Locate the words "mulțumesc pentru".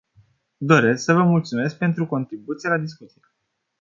1.23-2.07